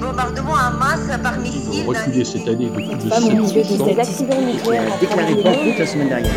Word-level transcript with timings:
bombardements 0.00 0.52
en 0.52 0.78
masse 0.78 1.18
par 1.22 1.38
missiles. 1.38 1.86
Reculer 1.86 2.24
cette 2.24 2.48
année 2.48 2.66
de 2.66 2.70
plus 2.70 2.84
de 2.84 3.10
Femme 3.10 3.24
au 3.24 3.30
milieu 3.30 3.42
de 3.42 3.48
7%. 3.48 3.94
ces 3.94 4.00
accidents 4.00 4.40
nucléaires 4.40 4.82
en 4.92 5.00
déclaré 5.00 5.32
France. 5.32 5.44
banqueroute 5.44 5.78
la 5.78 5.86
semaine 5.86 6.08
dernière. 6.08 6.32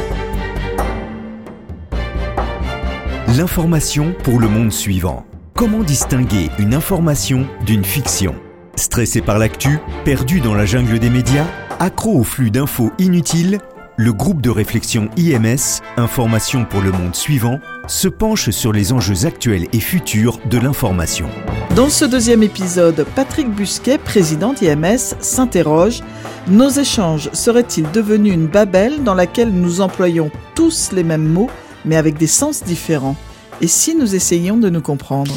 L'information 3.38 4.14
pour 4.24 4.40
le 4.40 4.48
monde 4.48 4.72
suivant. 4.72 5.26
Comment 5.56 5.84
distinguer 5.84 6.50
une 6.60 6.74
information 6.74 7.48
d'une 7.66 7.84
fiction? 7.84 8.36
Stressé 8.76 9.22
par 9.22 9.40
l'actu, 9.40 9.80
perdu 10.04 10.40
dans 10.40 10.56
la 10.56 10.66
jungle 10.66 11.00
des 11.00 11.10
médias, 11.10 11.46
accro 11.80 12.18
au 12.20 12.24
flux 12.24 12.52
d'infos 12.52 12.92
inutiles, 13.00 13.60
le 13.96 14.14
groupe 14.14 14.42
de 14.42 14.50
réflexion 14.50 15.10
IMS, 15.18 15.82
Information 15.98 16.66
pour 16.66 16.82
le 16.82 16.92
monde 16.92 17.16
suivant, 17.16 17.60
se 17.88 18.08
penche 18.08 18.50
sur 18.50 18.72
les 18.72 18.92
enjeux 18.92 19.26
actuels 19.26 19.68
et 19.72 19.80
futurs 19.80 20.40
de 20.50 20.58
l'information. 20.58 21.30
Dans 21.76 21.90
ce 21.90 22.06
deuxième 22.06 22.44
épisode, 22.44 23.04
Patrick 23.16 23.50
Busquet, 23.50 23.98
président 23.98 24.54
d'IMS, 24.54 25.16
s'interroge 25.20 26.02
Nos 26.48 26.70
échanges 26.70 27.32
seraient-ils 27.34 27.90
devenus 27.92 28.32
une 28.32 28.46
babelle 28.46 29.04
dans 29.04 29.16
laquelle 29.16 29.50
nous 29.50 29.82
employons 29.82 30.30
tous 30.54 30.92
les 30.92 31.04
mêmes 31.04 31.28
mots, 31.28 31.50
mais 31.84 31.96
avec 31.96 32.16
des 32.16 32.28
sens 32.28 32.64
différents? 32.64 33.16
Et 33.60 33.66
si 33.66 33.96
nous 33.96 34.14
essayions 34.14 34.58
de 34.58 34.70
nous 34.70 34.84
comprendre? 34.84 35.34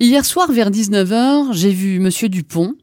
Hier 0.00 0.24
soir, 0.24 0.50
vers 0.50 0.72
19h, 0.72 1.52
j'ai 1.52 1.70
vu 1.70 2.00
Monsieur 2.00 2.28
Dupont. 2.28 2.74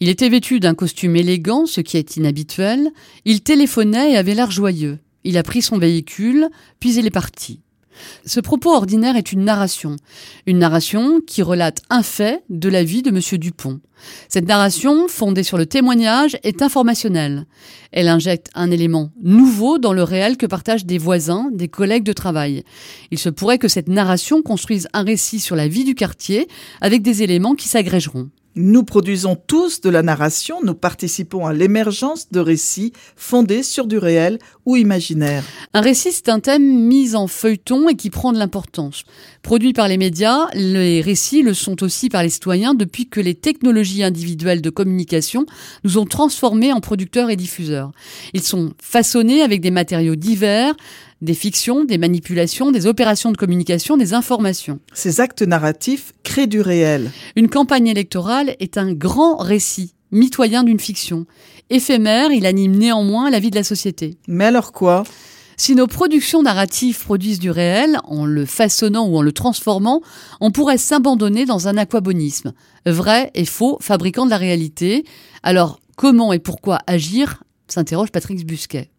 Il 0.00 0.10
était 0.10 0.28
vêtu 0.28 0.60
d'un 0.60 0.74
costume 0.74 1.16
élégant, 1.16 1.64
ce 1.64 1.80
qui 1.80 1.96
est 1.96 2.18
inhabituel. 2.18 2.90
Il 3.24 3.40
téléphonait 3.40 4.12
et 4.12 4.16
avait 4.18 4.34
l'air 4.34 4.50
joyeux. 4.50 4.98
Il 5.24 5.38
a 5.38 5.42
pris 5.42 5.62
son 5.62 5.78
véhicule, 5.78 6.50
puis 6.80 6.96
il 6.96 7.06
est 7.06 7.10
parti. 7.10 7.60
Ce 8.24 8.40
propos 8.40 8.74
ordinaire 8.74 9.16
est 9.16 9.32
une 9.32 9.44
narration. 9.44 9.96
Une 10.46 10.58
narration 10.58 11.20
qui 11.20 11.42
relate 11.42 11.82
un 11.90 12.02
fait 12.02 12.42
de 12.50 12.68
la 12.68 12.84
vie 12.84 13.02
de 13.02 13.10
Monsieur 13.10 13.38
Dupont. 13.38 13.80
Cette 14.28 14.46
narration, 14.46 15.08
fondée 15.08 15.42
sur 15.42 15.58
le 15.58 15.66
témoignage, 15.66 16.36
est 16.42 16.62
informationnelle. 16.62 17.46
Elle 17.92 18.08
injecte 18.08 18.50
un 18.54 18.70
élément 18.70 19.10
nouveau 19.22 19.78
dans 19.78 19.92
le 19.92 20.02
réel 20.02 20.36
que 20.36 20.46
partagent 20.46 20.86
des 20.86 20.98
voisins, 20.98 21.48
des 21.52 21.68
collègues 21.68 22.04
de 22.04 22.12
travail. 22.12 22.64
Il 23.10 23.18
se 23.18 23.28
pourrait 23.28 23.58
que 23.58 23.68
cette 23.68 23.88
narration 23.88 24.42
construise 24.42 24.88
un 24.92 25.02
récit 25.02 25.40
sur 25.40 25.56
la 25.56 25.68
vie 25.68 25.84
du 25.84 25.94
quartier 25.94 26.48
avec 26.80 27.02
des 27.02 27.22
éléments 27.22 27.54
qui 27.54 27.68
s'agrégeront. 27.68 28.28
Nous 28.58 28.84
produisons 28.84 29.36
tous 29.36 29.82
de 29.82 29.90
la 29.90 30.02
narration, 30.02 30.60
nous 30.64 30.72
participons 30.72 31.44
à 31.44 31.52
l'émergence 31.52 32.30
de 32.32 32.40
récits 32.40 32.94
fondés 33.14 33.62
sur 33.62 33.86
du 33.86 33.98
réel 33.98 34.38
ou 34.64 34.76
imaginaire. 34.76 35.44
Un 35.74 35.82
récit, 35.82 36.10
c'est 36.10 36.30
un 36.30 36.40
thème 36.40 36.64
mis 36.64 37.14
en 37.14 37.26
feuilleton 37.26 37.90
et 37.90 37.96
qui 37.96 38.08
prend 38.08 38.32
de 38.32 38.38
l'importance. 38.38 39.04
Produit 39.42 39.74
par 39.74 39.88
les 39.88 39.98
médias, 39.98 40.46
les 40.54 41.02
récits 41.02 41.42
le 41.42 41.52
sont 41.52 41.82
aussi 41.82 42.08
par 42.08 42.22
les 42.22 42.30
citoyens 42.30 42.72
depuis 42.72 43.06
que 43.06 43.20
les 43.20 43.34
technologies 43.34 44.02
individuelles 44.02 44.62
de 44.62 44.70
communication 44.70 45.44
nous 45.84 45.98
ont 45.98 46.06
transformés 46.06 46.72
en 46.72 46.80
producteurs 46.80 47.28
et 47.28 47.36
diffuseurs. 47.36 47.92
Ils 48.32 48.42
sont 48.42 48.72
façonnés 48.80 49.42
avec 49.42 49.60
des 49.60 49.70
matériaux 49.70 50.16
divers, 50.16 50.74
des 51.22 51.34
fictions, 51.34 51.84
des 51.84 51.98
manipulations, 51.98 52.70
des 52.70 52.86
opérations 52.86 53.32
de 53.32 53.36
communication, 53.36 53.96
des 53.96 54.14
informations. 54.14 54.80
Ces 54.92 55.20
actes 55.20 55.42
narratifs 55.42 56.12
créent 56.22 56.46
du 56.46 56.60
réel. 56.60 57.10
Une 57.36 57.48
campagne 57.48 57.86
électorale 57.86 58.54
est 58.60 58.76
un 58.76 58.92
grand 58.92 59.36
récit, 59.36 59.94
mitoyen 60.12 60.62
d'une 60.62 60.80
fiction. 60.80 61.26
Éphémère, 61.70 62.30
il 62.30 62.46
anime 62.46 62.76
néanmoins 62.76 63.30
la 63.30 63.40
vie 63.40 63.50
de 63.50 63.56
la 63.56 63.64
société. 63.64 64.18
Mais 64.28 64.44
alors 64.44 64.72
quoi? 64.72 65.04
Si 65.58 65.74
nos 65.74 65.86
productions 65.86 66.42
narratives 66.42 67.02
produisent 67.02 67.38
du 67.38 67.50
réel, 67.50 67.98
en 68.04 68.26
le 68.26 68.44
façonnant 68.44 69.06
ou 69.06 69.16
en 69.16 69.22
le 69.22 69.32
transformant, 69.32 70.02
on 70.40 70.50
pourrait 70.50 70.76
s'abandonner 70.76 71.46
dans 71.46 71.66
un 71.66 71.78
aquabonisme. 71.78 72.52
Vrai 72.84 73.30
et 73.34 73.46
faux, 73.46 73.78
fabricant 73.80 74.26
de 74.26 74.30
la 74.30 74.36
réalité. 74.36 75.04
Alors, 75.42 75.80
comment 75.96 76.34
et 76.34 76.38
pourquoi 76.38 76.80
agir? 76.86 77.42
s'interroge 77.68 78.12
Patrick 78.12 78.46
Busquet. 78.46 78.90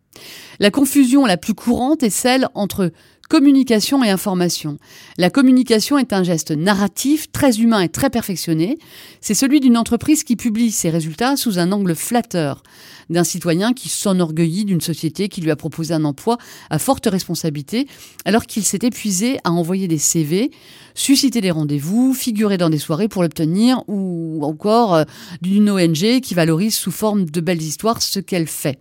La 0.60 0.72
confusion 0.72 1.26
la 1.26 1.38
plus 1.38 1.54
courante 1.54 2.04
est 2.04 2.10
celle 2.10 2.48
entre 2.54 2.92
communication 3.28 4.04
et 4.04 4.10
information. 4.10 4.78
La 5.18 5.30
communication 5.30 5.98
est 5.98 6.14
un 6.14 6.24
geste 6.24 6.52
narratif 6.52 7.32
très 7.32 7.60
humain 7.60 7.82
et 7.82 7.90
très 7.90 8.10
perfectionné. 8.10 8.78
C'est 9.22 9.34
celui 9.34 9.60
d'une 9.60 9.78
entreprise 9.78 10.24
qui 10.24 10.36
publie 10.36 10.72
ses 10.72 10.90
résultats 10.90 11.36
sous 11.36 11.60
un 11.60 11.72
angle 11.72 11.96
flatteur, 11.96 12.64
d'un 13.10 13.24
citoyen 13.24 13.74
qui 13.74 13.90
s'enorgueillit 13.90 14.66
d'une 14.66 14.82
société 14.82 15.28
qui 15.30 15.42
lui 15.42 15.52
a 15.52 15.56
proposé 15.56 15.94
un 15.94 16.06
emploi 16.06 16.38
à 16.70 16.80
forte 16.80 17.08
responsabilité, 17.08 17.88
alors 18.26 18.46
qu'il 18.46 18.64
s'est 18.64 18.80
épuisé 18.82 19.40
à 19.44 19.52
envoyer 19.52 19.88
des 19.88 19.98
CV, 19.98 20.52
susciter 20.94 21.42
des 21.42 21.52
rendez-vous, 21.52 22.14
figurer 22.14 22.58
dans 22.58 22.70
des 22.70 22.80
soirées 22.80 23.08
pour 23.08 23.24
l'obtenir, 23.24 23.84
ou 23.88 24.44
encore 24.44 24.96
euh, 24.96 25.04
d'une 25.42 25.70
ONG 25.70 26.22
qui 26.22 26.34
valorise 26.34 26.76
sous 26.76 26.92
forme 26.92 27.26
de 27.26 27.42
belles 27.42 27.62
histoires 27.62 28.02
ce 28.02 28.20
qu'elle 28.20 28.48
fait. 28.48 28.80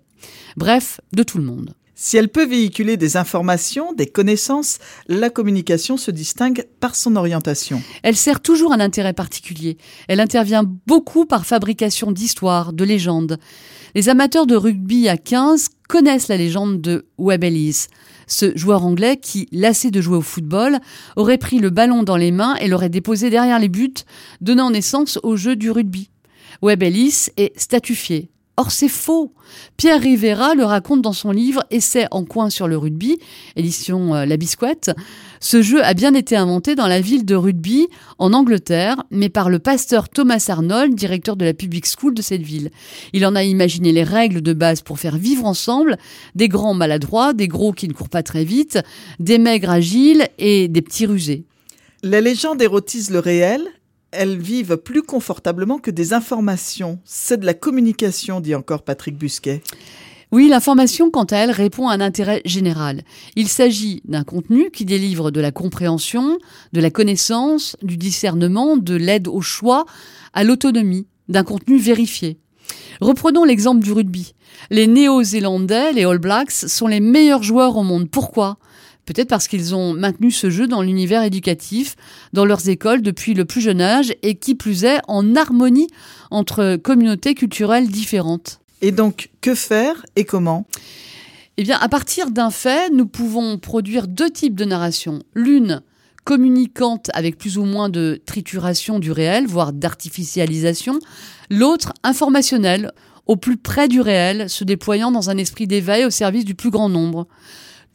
Bref, 0.56 1.00
de 1.12 1.22
tout 1.22 1.38
le 1.38 1.44
monde. 1.44 1.74
Si 1.98 2.18
elle 2.18 2.28
peut 2.28 2.44
véhiculer 2.44 2.98
des 2.98 3.16
informations, 3.16 3.94
des 3.94 4.06
connaissances, 4.06 4.78
la 5.08 5.30
communication 5.30 5.96
se 5.96 6.10
distingue 6.10 6.66
par 6.78 6.94
son 6.94 7.16
orientation. 7.16 7.82
Elle 8.02 8.16
sert 8.16 8.40
toujours 8.40 8.74
un 8.74 8.80
intérêt 8.80 9.14
particulier. 9.14 9.78
Elle 10.06 10.20
intervient 10.20 10.70
beaucoup 10.86 11.24
par 11.24 11.46
fabrication 11.46 12.12
d'histoires, 12.12 12.74
de 12.74 12.84
légendes. 12.84 13.38
Les 13.94 14.10
amateurs 14.10 14.46
de 14.46 14.56
rugby 14.56 15.08
à 15.08 15.16
15 15.16 15.70
connaissent 15.88 16.28
la 16.28 16.36
légende 16.36 16.82
de 16.82 17.06
Webb 17.16 17.44
Ellis, 17.44 17.86
ce 18.26 18.54
joueur 18.58 18.84
anglais 18.84 19.16
qui, 19.16 19.48
lassé 19.50 19.90
de 19.90 20.02
jouer 20.02 20.18
au 20.18 20.22
football, 20.22 20.80
aurait 21.16 21.38
pris 21.38 21.60
le 21.60 21.70
ballon 21.70 22.02
dans 22.02 22.18
les 22.18 22.30
mains 22.30 22.56
et 22.56 22.68
l'aurait 22.68 22.90
déposé 22.90 23.30
derrière 23.30 23.58
les 23.58 23.70
buts, 23.70 23.94
donnant 24.42 24.70
naissance 24.70 25.18
au 25.22 25.36
jeu 25.36 25.56
du 25.56 25.70
rugby. 25.70 26.10
Webb 26.60 26.82
Ellis 26.82 27.28
est 27.38 27.58
statufié. 27.58 28.28
Or, 28.58 28.70
c'est 28.70 28.88
faux. 28.88 29.34
Pierre 29.76 30.00
Rivera 30.00 30.54
le 30.54 30.64
raconte 30.64 31.02
dans 31.02 31.12
son 31.12 31.30
livre 31.30 31.62
Essai 31.70 32.06
en 32.10 32.24
coin 32.24 32.48
sur 32.48 32.68
le 32.68 32.78
rugby, 32.78 33.18
édition 33.54 34.14
euh, 34.14 34.24
La 34.24 34.38
Bisquette. 34.38 34.92
Ce 35.40 35.60
jeu 35.60 35.84
a 35.84 35.92
bien 35.92 36.14
été 36.14 36.36
inventé 36.36 36.74
dans 36.74 36.86
la 36.86 37.02
ville 37.02 37.26
de 37.26 37.34
Rugby, 37.34 37.86
en 38.18 38.32
Angleterre, 38.32 38.96
mais 39.10 39.28
par 39.28 39.50
le 39.50 39.58
pasteur 39.58 40.08
Thomas 40.08 40.46
Arnold, 40.48 40.94
directeur 40.94 41.36
de 41.36 41.44
la 41.44 41.52
public 41.52 41.84
school 41.86 42.14
de 42.14 42.22
cette 42.22 42.40
ville. 42.40 42.70
Il 43.12 43.26
en 43.26 43.36
a 43.36 43.42
imaginé 43.42 43.92
les 43.92 44.04
règles 44.04 44.40
de 44.40 44.54
base 44.54 44.80
pour 44.80 44.98
faire 44.98 45.18
vivre 45.18 45.44
ensemble 45.44 45.98
des 46.34 46.48
grands 46.48 46.74
maladroits, 46.74 47.34
des 47.34 47.48
gros 47.48 47.72
qui 47.72 47.88
ne 47.88 47.92
courent 47.92 48.08
pas 48.08 48.22
très 48.22 48.44
vite, 48.44 48.78
des 49.20 49.36
maigres 49.38 49.70
agiles 49.70 50.28
et 50.38 50.68
des 50.68 50.80
petits 50.80 51.04
rusés. 51.04 51.44
Les 52.02 52.22
légendes 52.22 52.62
érotisent 52.62 53.10
le 53.10 53.18
réel, 53.18 53.66
elles 54.16 54.38
vivent 54.38 54.76
plus 54.76 55.02
confortablement 55.02 55.78
que 55.78 55.90
des 55.90 56.12
informations. 56.12 56.98
C'est 57.04 57.40
de 57.40 57.46
la 57.46 57.54
communication, 57.54 58.40
dit 58.40 58.54
encore 58.54 58.82
Patrick 58.82 59.16
Busquet. 59.16 59.62
Oui, 60.32 60.48
l'information, 60.48 61.10
quant 61.10 61.24
à 61.24 61.36
elle, 61.36 61.52
répond 61.52 61.88
à 61.88 61.94
un 61.94 62.00
intérêt 62.00 62.42
général. 62.44 63.02
Il 63.36 63.48
s'agit 63.48 64.02
d'un 64.04 64.24
contenu 64.24 64.70
qui 64.72 64.84
délivre 64.84 65.30
de 65.30 65.40
la 65.40 65.52
compréhension, 65.52 66.38
de 66.72 66.80
la 66.80 66.90
connaissance, 66.90 67.76
du 67.82 67.96
discernement, 67.96 68.76
de 68.76 68.96
l'aide 68.96 69.28
au 69.28 69.40
choix, 69.40 69.86
à 70.32 70.42
l'autonomie, 70.42 71.06
d'un 71.28 71.44
contenu 71.44 71.78
vérifié. 71.78 72.38
Reprenons 73.00 73.44
l'exemple 73.44 73.84
du 73.84 73.92
rugby. 73.92 74.34
Les 74.70 74.88
Néo-Zélandais, 74.88 75.92
les 75.92 76.04
All 76.04 76.18
Blacks, 76.18 76.50
sont 76.50 76.88
les 76.88 77.00
meilleurs 77.00 77.44
joueurs 77.44 77.76
au 77.76 77.84
monde. 77.84 78.10
Pourquoi? 78.10 78.58
Peut-être 79.06 79.28
parce 79.28 79.48
qu'ils 79.48 79.74
ont 79.74 79.94
maintenu 79.94 80.30
ce 80.30 80.50
jeu 80.50 80.66
dans 80.66 80.82
l'univers 80.82 81.22
éducatif, 81.22 81.96
dans 82.32 82.44
leurs 82.44 82.68
écoles 82.68 83.02
depuis 83.02 83.34
le 83.34 83.44
plus 83.44 83.60
jeune 83.60 83.80
âge, 83.80 84.12
et 84.22 84.34
qui 84.34 84.54
plus 84.54 84.84
est 84.84 85.00
en 85.08 85.36
harmonie 85.36 85.88
entre 86.30 86.76
communautés 86.76 87.34
culturelles 87.34 87.88
différentes. 87.88 88.60
Et 88.82 88.92
donc, 88.92 89.30
que 89.40 89.54
faire 89.54 90.04
et 90.16 90.24
comment? 90.24 90.66
Eh 91.56 91.62
bien, 91.62 91.78
à 91.78 91.88
partir 91.88 92.30
d'un 92.30 92.50
fait, 92.50 92.90
nous 92.90 93.06
pouvons 93.06 93.58
produire 93.58 94.08
deux 94.08 94.28
types 94.28 94.56
de 94.56 94.64
narration. 94.66 95.22
L'une 95.34 95.80
communicante 96.24 97.08
avec 97.14 97.38
plus 97.38 97.56
ou 97.56 97.64
moins 97.64 97.88
de 97.88 98.20
trituration 98.26 98.98
du 98.98 99.12
réel, 99.12 99.46
voire 99.46 99.72
d'artificialisation. 99.72 100.98
L'autre 101.48 101.94
informationnelle, 102.02 102.90
au 103.26 103.36
plus 103.36 103.56
près 103.56 103.86
du 103.88 104.00
réel, 104.00 104.50
se 104.50 104.64
déployant 104.64 105.12
dans 105.12 105.30
un 105.30 105.38
esprit 105.38 105.66
d'éveil 105.66 106.04
au 106.04 106.10
service 106.10 106.44
du 106.44 106.56
plus 106.56 106.70
grand 106.70 106.88
nombre. 106.88 107.28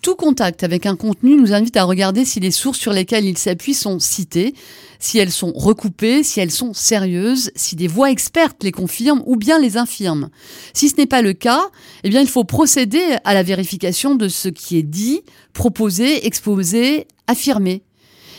Tout 0.02 0.16
contact 0.16 0.64
avec 0.64 0.88
un 0.88 0.96
contenu 0.96 1.36
nous 1.36 1.54
invite 1.54 1.78
à 1.78 1.84
regarder 1.84 2.26
si 2.26 2.40
les 2.40 2.50
sources 2.50 2.80
sur 2.80 2.92
lesquelles 2.92 3.26
il 3.26 3.38
s'appuie 3.38 3.76
sont 3.76 4.00
citées, 4.00 4.56
si 4.98 5.20
elles 5.20 5.32
sont 5.32 5.52
recoupées, 5.54 6.24
si 6.24 6.40
elles 6.40 6.50
sont 6.50 6.74
sérieuses, 6.74 7.52
si 7.56 7.76
des 7.76 7.88
voix 7.88 8.10
expertes 8.10 8.64
les 8.64 8.72
confirment 8.72 9.22
ou 9.28 9.36
bien 9.36 9.60
les 9.60 9.78
infirment. 9.78 10.30
Si 10.74 10.90
ce 10.90 10.96
n'est 10.98 11.06
pas 11.06 11.22
le 11.22 11.34
cas, 11.34 11.62
eh 12.04 12.10
bien 12.10 12.22
il 12.22 12.28
faut 12.28 12.44
procéder 12.44 13.04
à 13.26 13.36
la 13.36 13.44
vérification 13.44 14.16
de 14.16 14.28
ce 14.28 14.50
qui 14.50 14.76
est 14.78 14.84
dit, 14.84 15.22
proposé, 15.54 16.26
exposé, 16.26 17.06
affirmé. 17.28 17.84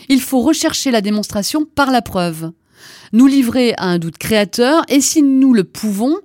Il 0.09 0.19
faut 0.19 0.41
rechercher 0.41 0.91
la 0.91 0.99
démonstration 0.99 1.63
par 1.63 1.91
la 1.91 2.01
preuve. 2.01 2.51
Nous 3.13 3.27
livrer 3.27 3.73
à 3.77 3.85
un 3.85 3.99
doute 3.99 4.17
créateur 4.17 4.83
et 4.89 4.99
si 4.99 5.21
nous 5.21 5.53
le 5.53 5.63
pouvons, 5.63 6.17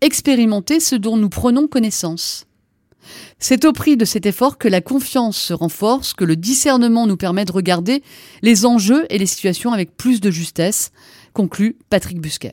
expérimenter 0.00 0.80
ce 0.80 0.96
dont 0.96 1.16
nous 1.16 1.28
prenons 1.28 1.68
connaissance. 1.68 2.46
C'est 3.38 3.64
au 3.64 3.72
prix 3.72 3.96
de 3.96 4.04
cet 4.04 4.26
effort 4.26 4.58
que 4.58 4.68
la 4.68 4.80
confiance 4.80 5.36
se 5.36 5.52
renforce, 5.52 6.12
que 6.14 6.24
le 6.24 6.36
discernement 6.36 7.06
nous 7.06 7.16
permet 7.16 7.44
de 7.44 7.52
regarder 7.52 8.02
les 8.42 8.66
enjeux 8.66 9.06
et 9.10 9.18
les 9.18 9.26
situations 9.26 9.72
avec 9.72 9.96
plus 9.96 10.20
de 10.20 10.30
justesse, 10.30 10.92
conclut 11.32 11.76
Patrick 11.88 12.20
Busquet. 12.20 12.52